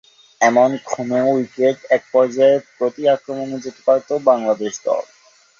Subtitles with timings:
[0.41, 5.03] এমন ‘খুনে’ উইকেটে একপর্যায়ে প্রতি–আক্রমণে যেতে পারত বাংলাদেশ দল।